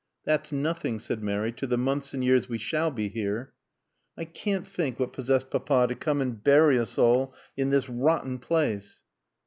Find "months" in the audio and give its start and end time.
1.77-2.11